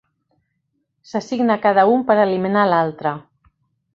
[1.09, 3.13] S'assigna cada un per eliminar l'altre.